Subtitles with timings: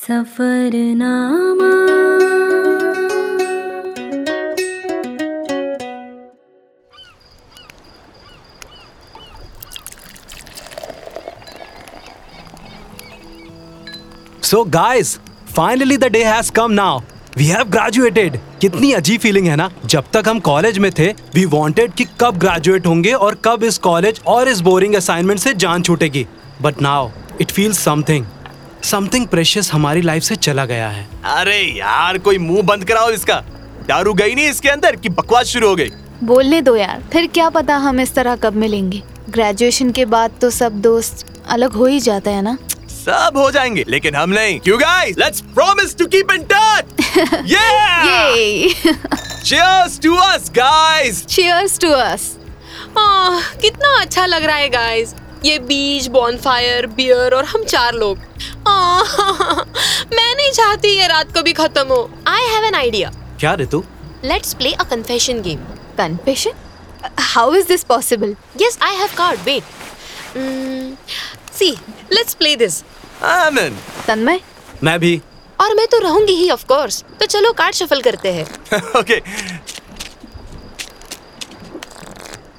[0.00, 1.70] Safarnama.
[14.42, 15.16] So guys
[15.56, 17.00] finally the day has come now
[17.36, 19.70] we have graduated कितनी अजीब feeling है ना?
[19.86, 23.78] जब तक हम कॉलेज में थे वी वांटेड कि कब ग्रेजुएट होंगे और कब इस
[23.78, 26.26] कॉलेज और इस बोरिंग असाइनमेंट से जान छूटेगी.
[26.62, 27.10] But now
[27.40, 28.26] it feels something
[28.90, 31.06] something precious हमारी लाइफ से चला गया है।
[31.36, 33.34] अरे यार कोई मुँह बंद कराओ इसका।
[33.88, 35.90] दारू गई नहीं इसके अंदर कि बकवास शुरू हो गई।
[36.24, 40.50] बोलने दो यार फिर क्या पता हम इस तरह कब मिलेंगे। ग्रेजुएशन के बाद तो
[40.50, 42.56] सब दोस्त अलग हो ही जाता है ना?
[42.88, 46.84] सब हो जाएँगे लेकिन हम नहीं। क्यों guys let's promise to keep in touch
[47.46, 48.74] ये
[49.48, 51.20] cheers to us guys!
[51.34, 52.22] Cheers to us!
[52.98, 58.18] आह, कितना अच्छा लग रहा है गाइस ये बीच बॉनफायर बियर और हम चार लोग।
[58.68, 59.62] आह,
[60.14, 63.84] मैं नहीं चाहती ये रात कभी खत्म हो। आई हैव एन आइडिया क्या Ritu?
[64.24, 65.58] Let's play a confession game
[66.00, 66.54] confession?
[67.36, 68.34] How is this possible?
[68.62, 69.62] Yes I have card wait
[71.54, 71.70] see
[72.12, 72.82] let's play this
[73.22, 74.40] Amini Tanmay
[74.84, 75.20] मैं भी.
[75.60, 78.46] और मैं तो रहूँगी ही ऑफ़ कोर्स तो चलो कार्ड शफल करते हैं.
[78.96, 79.20] Okay.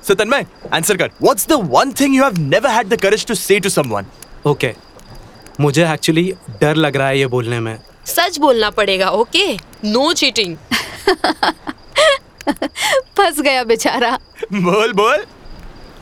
[0.10, 0.44] So tanmay
[0.80, 3.76] answer कर what's the one thing you have never had the courage to say to
[3.78, 4.06] someone?
[4.48, 4.74] Okay
[5.60, 6.24] मुझे एक्चुअली
[6.62, 9.46] डर लग रहा है ये बोलने में। सच बोलना पड़ेगा ओके
[9.86, 10.56] नो चीटिंग
[13.18, 14.12] फंस गया बेचारा।
[14.54, 15.26] बोल बोल।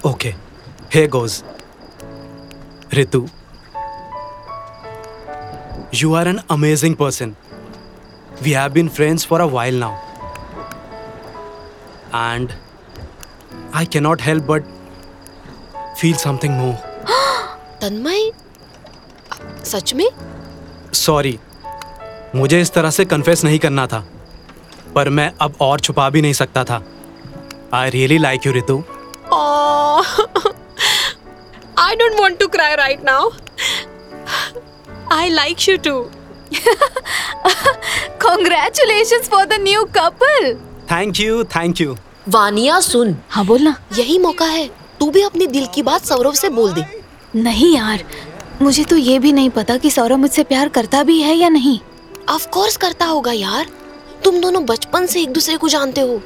[0.06, 0.34] Okay
[0.94, 1.42] he goes
[2.94, 3.28] Ritu
[5.94, 7.36] you are an amazing person
[8.42, 9.96] we have been friends for a while now
[12.16, 12.52] and
[13.76, 14.64] I cannot help but
[15.98, 16.74] feel something more
[17.82, 18.32] Tanmay?
[19.66, 20.10] सच में?
[20.94, 21.40] सॉरी
[22.36, 24.08] मुझे इस तरह से कन्फेस नहीं करना था
[24.96, 26.84] पर मैं अब और छुपा भी नहीं सकता था।
[27.74, 28.84] I really like you Ritu
[31.80, 33.24] I don't don't want to cry right now.
[35.12, 36.12] I like you too.
[38.20, 40.56] congratulations for the new couple.
[40.92, 41.98] Thank you thank you
[42.30, 44.68] Vaniya सुन। हाँ बोलना। यही मौका है।
[45.00, 46.84] तू भी अपने दिल की बात सौरव से बोल दे।
[47.36, 48.04] नहीं यार
[48.62, 51.80] मुझे तो ये भी नहीं पता कि सौरव मुझसे प्यार करता भी है या नहीं।
[52.30, 53.70] ऑफ़ कोर्स करता होगा यार।
[54.24, 56.22] तुम दोनों बचपन से एक दूसरे को जानते हो।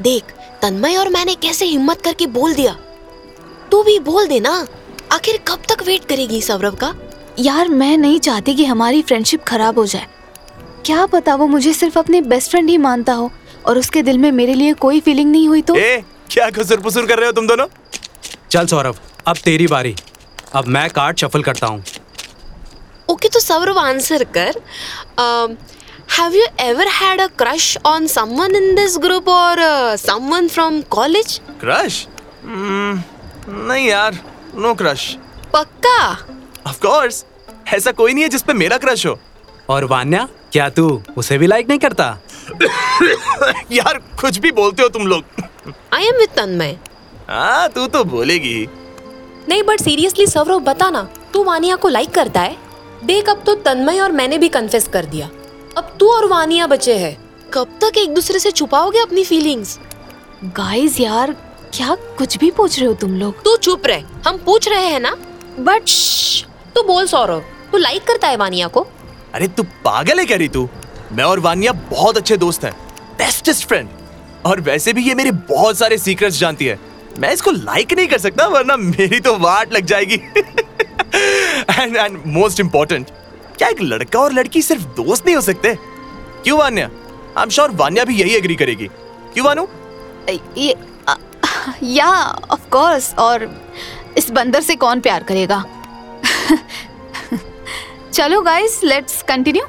[0.00, 2.76] देख तन्मय और मैंने कैसे हिम्मत करके बोल दिया।
[3.70, 4.66] तू भी बोल दे ना
[5.12, 6.94] आखिर कब तक वेट करेगी सौरव का?
[7.38, 10.06] यार मैं नहीं चाहती कि हमारी फ्रेंडशिप खराब हो जाए।
[10.86, 13.30] क्या पता वो मुझे सिर्फ़ अपने बेस्ट फ्रेंड ही मानता हो
[13.66, 15.74] और उसके दिल में मेरे लिए कोई फीलिंग नहीं हुई तो?
[15.76, 17.66] ए क्या खुसर पुसर कर रहे हो तुम दोनों?
[18.50, 18.96] चल सौरभ
[19.26, 19.94] अब तेरी बारी।
[20.54, 21.82] अब मैं कार्ड शफल करता हूँ।
[23.10, 24.60] ओके तो सौरभ आंसर कर।
[26.18, 29.58] Have you ever had a crush on someone in this group और
[29.96, 32.06] someone from college crush
[32.44, 32.98] Hmm,
[33.48, 34.18] नहीं यार
[34.54, 35.04] नो क्रश
[35.52, 36.00] पक्का?
[36.66, 37.24] ऑफ़ कोर्स
[37.74, 39.18] ऐसा कोई नहीं है जिस पे मेरा क्रश हो।
[39.68, 42.18] और वान्या क्या तू उसे भी लाइक नहीं करता?
[43.72, 45.24] यार कुछ भी बोलते हो तुम लोग।
[45.92, 46.78] आई एम विद तन्मय
[47.28, 48.66] हाँ तू तो बोलेगी।
[49.48, 52.56] नहीं बट सीरियसली सौरव बता ना तू वानिया को लाइक करता है?
[53.04, 55.30] देख अब तो तन्मय और मैंने भी कन्फेस कर दिया।
[55.78, 57.16] अब तू और वानिया बचे हैं।
[57.54, 59.78] कब तक एक दूसरे से छुपाओगे अपनी फीलिंग्स
[60.44, 61.32] गाइस यार
[61.74, 63.42] क्या कुछ भी पूछ रहे हो तुम लोग?
[63.42, 65.16] तू चुप रहे। हम पूछ रहे हैं ना?
[65.60, 65.82] बट
[66.74, 67.42] तू बोल सौरव
[67.72, 68.86] तू लाइक करता है वानिया को?
[69.34, 70.68] अरे तू पागल है क्या रही तू
[71.12, 72.72] मैं और वानिया बहुत अच्छे दोस्त हैं।
[73.18, 73.88] बेस्टेस्ट फ्रेंड
[74.46, 76.78] और वैसे भी ये मेरे बहुत सारे सीक्रेट्स जानती है।
[77.18, 80.14] मैं इसको लाइक नहीं कर सकता, वरना मेरी तो वाट लग जाएगी।
[81.74, 83.10] एंड एंड मोस्ट इम्पोर्टेंट
[83.58, 85.74] क्या एक लड़का और लड़की सिर्फ़ दोस्त नहीं हो सकते?
[86.44, 86.86] क्यों Vanya?
[87.36, 88.86] I am sure Vanya भी यही एग्री करेगी।
[89.34, 89.68] क्यों वानू?
[90.58, 90.74] ये
[91.82, 92.10] या
[92.50, 93.50] ऑफ़ कोर्स और
[94.18, 95.64] इस बंदर से कौन प्यार करेगा?
[98.14, 99.64] चलो guys let's continue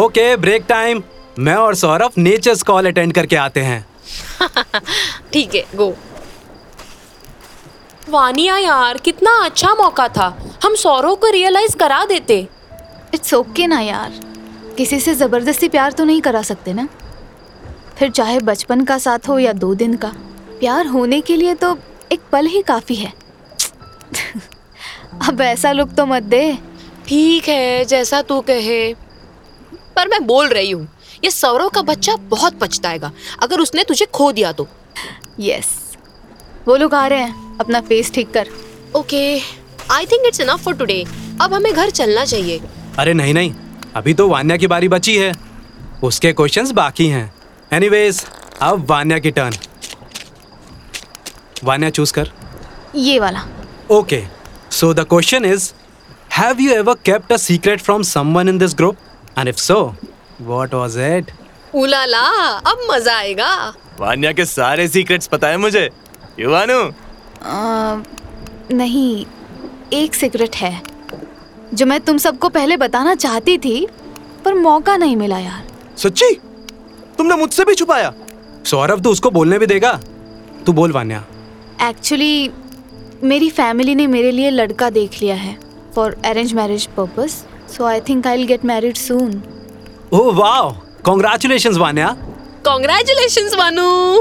[0.00, 1.02] okay break time
[1.38, 3.86] मैं और सौरभ नेचर्स कॉल अटेंड करके आते हैं।
[5.32, 5.88] ठीक है गो
[8.08, 10.26] वानिया यार कितना अच्छा मौका था।
[10.64, 12.48] हम सौरव को रियलाइज़ करा देते।
[13.14, 14.12] इट्स ओके okay ना यार।
[14.78, 16.88] किसी से ज़बरदस्ती प्यार तो नहीं करा सकते ना?
[17.98, 20.12] फिर चाहे बचपन का साथ हो या दो दिन का
[20.60, 21.78] प्यार होने के लिए तो
[22.12, 23.12] एक पल ही काफ़ी है।
[25.28, 26.58] अब ऐसा लुक तो मत दे।
[27.08, 28.94] ठीक है जैसा तू कहे।
[29.96, 30.86] पर मैं बोल रही हूँ
[31.24, 33.10] ये सौरव का बच्चा बहुत पछताएगा
[33.42, 34.66] अगर उसने तुझे खो दिया तो।
[35.40, 35.68] यस
[36.66, 38.48] वो लोग आ रहे हैं अपना फेस ठीक कर।
[38.96, 39.22] Okay
[39.90, 41.02] I think it's enough for today
[41.40, 42.60] अब हमें घर चलना चाहिए।
[42.98, 43.54] अरे नहीं नहीं
[43.96, 45.32] अभी तो वान्या की बारी बची है।
[46.04, 47.32] उसके क्वेश्चंस बाकी हैं।
[47.72, 48.24] एनीवेज
[48.62, 49.54] अब वान्या की टर्न
[51.64, 52.32] वान्या चूज़ कर।
[52.96, 53.44] ये वाला।
[53.90, 54.22] Okay
[54.70, 55.72] so the question is
[56.38, 58.96] have you ever kept a secret from someone in this group
[59.38, 59.76] and if so
[60.40, 61.30] what was it
[61.74, 62.20] उलाला
[62.70, 63.48] अब मज़ा आएगा
[64.00, 65.88] वान्या के सारे सीक्रेट्स पता है मुझे
[66.40, 66.78] यू वानु
[68.74, 69.24] नहीं
[69.94, 70.72] एक सीक्रेट है
[71.74, 73.76] जो मैं तुम सबको पहले बताना चाहती थी
[74.44, 75.62] पर मौका नहीं मिला यार
[75.98, 76.32] सच्ची
[77.18, 78.12] तुमने मुझसे भी छुपाया
[78.66, 79.98] सौरभ तो उसको बोलने भी देगा
[80.66, 81.24] तू बोल वान्या
[81.82, 82.50] एक्चुअली
[83.24, 85.67] मेरी फैमिली ने मेरे लिए लड़का देख लिया है
[85.98, 87.44] for arrange marriage purpose
[87.76, 89.42] so I think I will get married soon
[90.12, 90.70] oh wow
[91.06, 92.16] congratulations Vanya
[92.64, 94.20] congratulation Vanu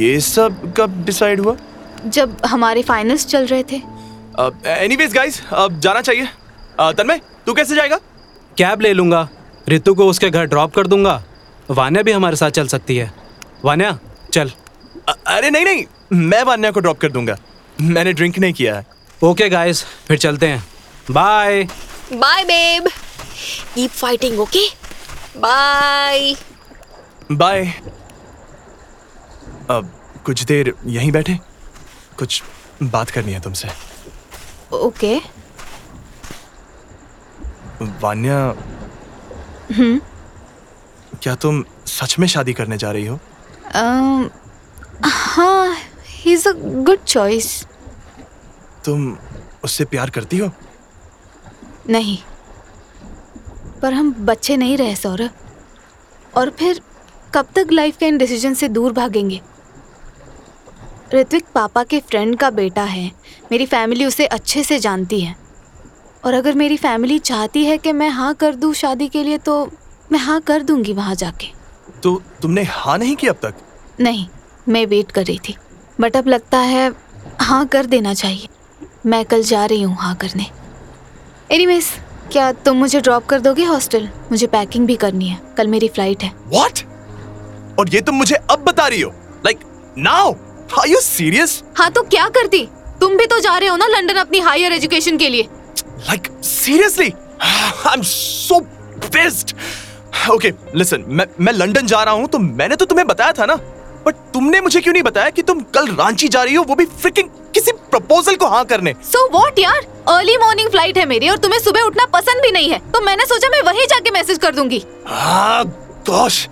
[0.00, 1.56] ये सब कब डिसाइड हुआ?
[2.06, 3.76] जब हमारे फाइनल्स चल रहे थे।
[4.66, 6.28] एनीवेज गाइस अब जाना चाहिए।
[6.80, 7.96] अ, तन्मय तू कैसे जाएगा?
[8.58, 9.28] कैब ले लूँगा।
[9.68, 11.24] रितु को उसके घर ड्रॉप कर दूँगा।
[11.70, 13.12] वान्या भी हमारे साथ चल सकती है।
[13.64, 13.98] वान्या
[14.32, 14.50] चल।
[15.08, 17.36] अ- अरे नहीं नहीं। मैं वान्या को ड्रॉप कर दूँगा।
[17.80, 20.64] मैंने ड्रिंक नहीं किया है। ओके गाइस फिर चलते हैं।
[21.10, 21.62] Bye
[22.12, 22.88] bye babe
[23.74, 24.66] keep fighting okay
[25.36, 26.34] bye
[27.32, 27.64] bye
[29.70, 29.90] अब
[30.26, 31.38] कुछ देर यहीं बैठे?
[32.18, 32.42] कुछ
[32.82, 33.68] बात करनी है तुमसे।
[34.76, 35.16] ओके
[38.02, 38.38] वान्या।
[39.74, 40.00] हम्म।
[41.22, 43.18] क्या तुम सच में शादी करने जा रही हो?
[43.76, 44.30] Um,
[45.04, 45.76] हाँ
[46.06, 47.66] he is a good choice
[48.84, 49.18] तुम
[49.64, 50.50] उससे प्यार करती हो?
[51.88, 52.18] नहीं।
[53.82, 55.30] पर हम बच्चे नहीं रहे सौरभ।
[56.36, 56.80] और फिर
[57.34, 59.40] कब तक लाइफ के इन डिसीज़न से दूर भागेंगे?
[61.14, 63.12] ऋत्विक पापा के फ्रेंड का बेटा है।
[63.52, 65.36] मेरी फैमिली उसे अच्छे से जानती है।
[66.24, 69.70] और अगर मेरी फैमिली चाहती है कि मैं हाँ कर दूँ शादी के लिए तो
[70.12, 71.46] मैं हाँ कर दूँगी वहाँ जाके।
[72.02, 73.54] तो तुमने हाँ नहीं की अब तक?
[74.00, 74.26] नहीं
[74.68, 75.56] मैं वेट कर रही थी।
[76.00, 76.92] बट अब लगता है
[77.40, 78.48] हाँ कर देना चाहिए।
[79.08, 80.46] मैं कल जा रही हूँ हाँ करने।
[81.50, 81.86] एनीवेज
[82.32, 86.22] क्या तुम मुझे ड्रॉप कर दोगे हॉस्टल मुझे पैकिंग भी करनी है। कल मेरी फ़्लाइट
[86.22, 86.78] है। व्हाट
[87.78, 89.10] और ये तुम मुझे अब बता रही हो?
[89.46, 89.60] Like
[89.98, 90.32] now
[90.78, 92.64] are you serious हाँ तो क्या करती?
[93.00, 95.48] तुम भी तो जा रहे हो ना लंदन अपनी हायर एजुकेशन के लिए।
[96.08, 97.12] Like seriously
[97.42, 98.60] I am so
[99.08, 99.54] pissed
[100.32, 103.58] okay listen मैं मैं लंदन जा रहा हूँ तो मैंने तो तुम्हें बताया था ना।
[104.06, 106.64] बट तुमने मुझे क्यों नहीं बताया कि तुम कल रांची जा रही हो?
[106.64, 109.80] वो भी फ्रिकिंग किसी प्रपोजल को हाँ करने। सो so वॉट यार?
[110.08, 113.24] अर्ली मॉर्निंग फ़्लाइट है मेरी और तुम्हें सुबह उठना पसंद भी नहीं है। तो मैंने
[113.24, 115.66] सोचा मैं वहीं जाके मैसेज कर दूँगी। Ah,
[116.10, 116.46] gosh.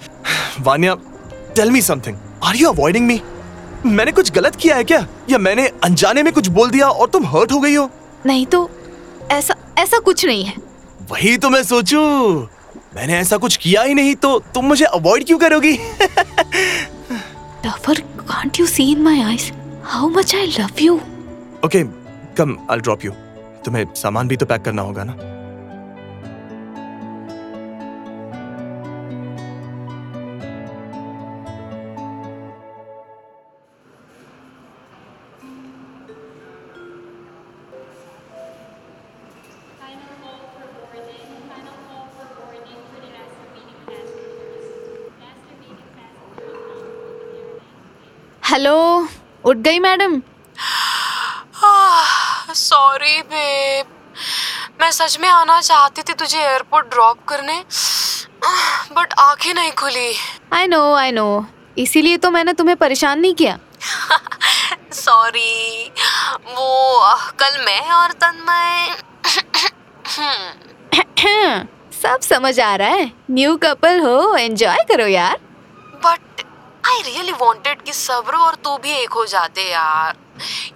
[0.60, 0.94] Vaniya
[1.56, 3.20] tell me something are you avoiding me
[3.87, 5.06] मैंने कुछ गलत किया है क्या?
[5.31, 7.90] या मैंने अनजाने में कुछ बोल दिया और तुम हर्ट हो गई हो?
[8.26, 8.70] नहीं तो
[9.31, 10.54] ऐसा ऐसा कुछ नहीं है।
[11.10, 12.00] वही तो मैं सोचू।
[12.96, 15.76] मैंने ऐसा कुछ किया ही नहीं तो तुम मुझे अवॉइड क्यों करोगी?
[17.67, 17.97] Lover,
[18.29, 19.53] can't you see in my eyes
[19.83, 21.01] how much I love you?
[21.65, 21.85] Okay,
[22.41, 23.13] come, I'll drop you.
[23.65, 25.15] तुम्हें सामान भी तो पैक करना होगा ना
[48.48, 48.74] हेलो
[49.44, 50.12] उठ गई मैडम?
[52.55, 53.86] सॉरी बेब
[54.81, 57.58] मैं सच में आना चाहती थी तुझे एयरपोर्ट ड्रॉप करने
[58.96, 60.12] बट आँखें नहीं खुली।
[60.53, 61.24] आई नो आई नो
[61.79, 63.58] इसीलिए तो मैंने तुम्हें परेशान नहीं किया।
[64.94, 65.91] सॉरी
[66.48, 68.94] वो कल मैं और तन्मय
[72.03, 75.38] सब समझ आ रहा है। न्यू कपल हो एंजॉय करो यार।
[76.86, 80.16] आई रियली वांटेड कि सब्र और तू भी एक हो जाते यार।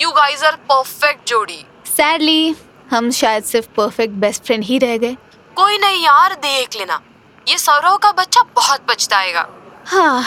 [0.02, 2.54] यू गाइस आर परफेक्ट जोड़ी सैडली
[2.90, 5.16] हम शायद सिर्फ़ परफेक्ट बेस्ट फ्रेंड ही रह गए।
[5.56, 7.00] कोई नहीं यार देख लेना।
[7.46, 9.46] ये सौरव का बच्चा बहुत पछताएगा
[9.86, 10.24] हाँ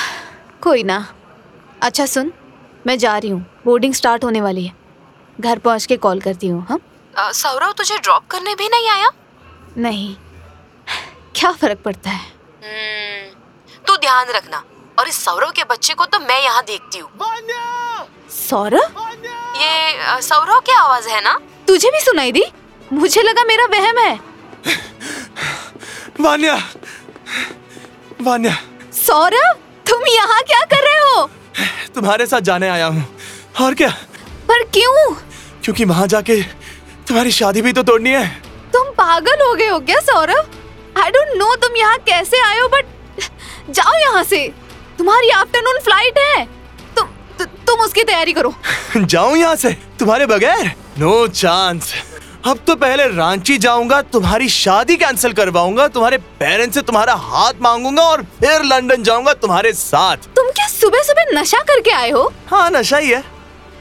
[0.63, 1.05] कोई ना।
[1.81, 2.31] अच्छा सुन
[2.87, 4.73] मैं जा रही हूँ। बोर्डिंग स्टार्ट होने वाली है।
[5.39, 6.79] घर पहुँच के कॉल करती हूँ हाँ?
[7.33, 9.09] सौरव तुझे ड्रॉप करने भी नहीं आया?
[9.77, 10.15] नहीं।
[11.35, 12.25] क्या फ़र्क पड़ता है?
[12.63, 14.63] हम्म, तू ध्यान रखना।
[14.99, 17.09] और इस सौरव के बच्चे को तो मैं यहाँ देखती हूँ।
[18.31, 19.01] सौरव?
[19.57, 21.37] ये सौरव की आवाज़ है ना?
[21.67, 22.43] तुझे भी सुनाई दी?
[22.93, 24.19] मुझे लगा मेरा वहम है।
[26.19, 26.55] वान्या
[28.21, 28.55] वान्या।
[28.95, 31.29] सौरभ तुम यहाँ क्या कर रहे हो?
[31.95, 33.05] तुम्हारे साथ जाने आया हूँ।
[33.61, 33.89] और क्या?
[34.49, 35.13] पर क्यों?
[35.63, 36.41] क्योंकि वहाँ जाके
[37.07, 38.25] तुम्हारी शादी भी तो तोड़नी है।
[38.73, 42.67] तुम पागल हो गए हो क्या सौरभ आई डोंट नो तुम यहाँ कैसे आए हो
[42.67, 42.85] बट
[43.69, 44.47] जाओ यहाँ से।
[44.97, 46.45] तुम्हारी आफ्टरनून फ़्लाइट है।
[46.95, 47.07] तुम
[47.39, 48.53] तु, तुम उसकी तैयारी करो।
[48.97, 50.71] जाऊँ यहाँ से तुम्हारे बगैर?
[50.99, 51.93] नो चांस
[52.47, 58.03] अब तो पहले रांची जाऊँगा तुम्हारी शादी कैंसिल करवाऊँगा तुम्हारे पेरेंट्स से तुम्हारा हाथ मांगूँगा
[58.03, 62.31] और फिर लंदन जाऊँगा तुम्हारे साथ। तुम क्या सुबह सुबह नशा करके आए हो?
[62.47, 63.23] हाँ नशा ही है।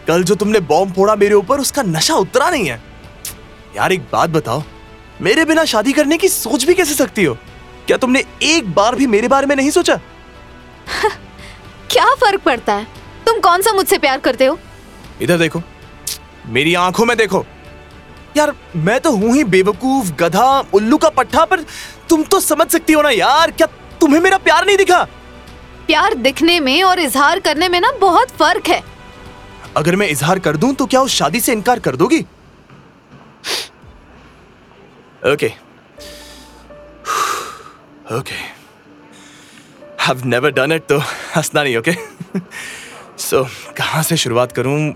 [0.09, 2.81] कल जो तुमने बॉम्ब फोड़ा मेरे ऊपर उसका नशा उतरा नहीं है।
[3.77, 4.63] यार एक बात बताओ।
[5.21, 7.35] मेरे बिना शादी करने की सोच भी कैसे सकती हो?
[7.87, 10.01] क्या तुमने एक बार भी मेरे बारे में नहीं सोचा?
[11.91, 12.87] क्या फ़र्क पड़ता है?
[13.27, 14.59] तुम कौन सा मुझसे प्यार करते हो?
[15.23, 15.63] इधर देखो।
[16.49, 17.45] मेरी आँखों में देखो।
[18.37, 21.65] यार मैं तो हूँ ही बेवकूफ़ गधा उल्लू का पट्टा पर
[22.09, 23.67] तुम तो समझ सकती हो ना यार क्या
[24.01, 25.03] तुम्हें मेरा प्यार नहीं दिखा?
[25.87, 28.83] प्यार दिखने में और इजहार करने में ना बहुत फ़र्क है।
[29.77, 32.21] अगर मैं इजहार कर दूँ तो क्या उस शादी से इनकार कर दोगी?
[35.33, 35.53] Okay.
[38.13, 38.62] Okay.
[40.07, 40.99] Have never done it तो
[41.37, 41.93] हंसना नहीं ओके
[43.19, 43.43] सो
[43.77, 44.93] कहाँ से शुरुआत करूँ?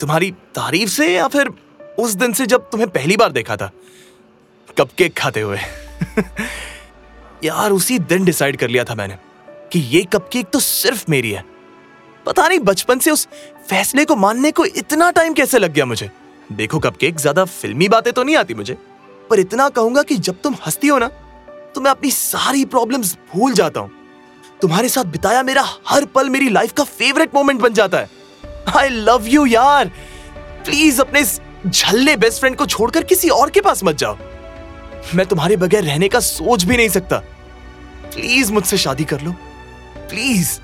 [0.00, 1.50] तुम्हारी तारीफ़ से या फिर
[1.98, 3.70] उस दिन से जब तुम्हें पहली बार देखा था?
[4.78, 5.58] कपकेक खाते हुए?
[7.44, 9.18] यार, उसी दिन डिसाइड कर लिया था मैंने
[9.72, 11.44] कि ये कपकेक तो सिर्फ़ मेरी है।
[12.26, 13.26] पता नहीं, बचपन से उस
[13.68, 16.10] फैसले को मानने को इतना टाइम कैसे लग गया मुझे?
[16.52, 18.76] देखो कपकेक ज़्यादा फिल्मी बातें तो नहीं आती मुझे,
[19.30, 21.08] पर इतना कहूँगा कि जब तुम हंसती हो ना
[21.74, 23.90] तो मैं अपनी सारी प्रॉब्लम्स भूल जाता हूँ।
[24.62, 28.10] तुम्हारे साथ बिताया मेरा हर पल मेरी लाइफ का फेवरेट मोमेंट बन जाता है।
[28.78, 29.88] आई लव यू यार।
[30.64, 31.24] प्लीज़ अपने
[31.70, 34.18] झल्ले बेस्ट फ्रेंड को छोड़कर किसी और के पास मत जाओ।
[35.14, 37.16] मैं तुम्हारे बगैर रहने का सोच भी नहीं सकता।
[38.04, 39.32] प्लीज़ मुझसे शादी कर लो।
[39.96, 40.60] Please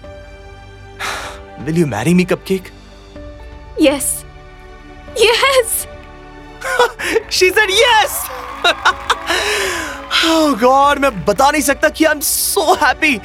[1.61, 2.71] will you marry me cupcake
[3.81, 4.25] yes
[5.21, 5.87] yes
[7.33, 8.13] She said yes.
[10.27, 13.21] oh God, मैं बता नहीं सकता कि आई एम सो हैप्पी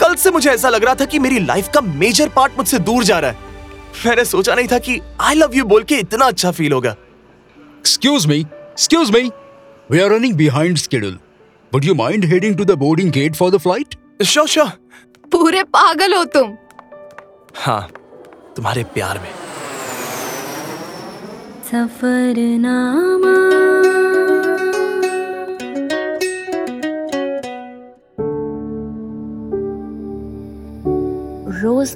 [0.00, 3.04] कल से मुझे ऐसा लग रहा था कि मेरी लाइफ का मेजर पार्ट मुझसे दूर
[3.04, 3.36] जा रहा है।
[4.06, 8.26] मैंने सोचा नहीं था कि आई लव यू बोल के इतना अच्छा फील होगा। Excuse
[8.26, 9.30] me excuse me
[9.90, 11.18] we are running behind schedule
[11.72, 14.68] would you mind heading to the boarding gate for the flight sure sure
[15.32, 16.56] पूरे पागल हो तुम।
[17.56, 17.88] हाँ
[18.56, 19.32] तुम्हारे प्यार में।
[21.64, 23.63] सफरनामा।